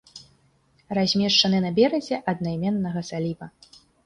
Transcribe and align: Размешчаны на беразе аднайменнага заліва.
Размешчаны 0.97 1.59
на 1.67 1.71
беразе 1.81 2.19
аднайменнага 2.35 3.05
заліва. 3.13 3.45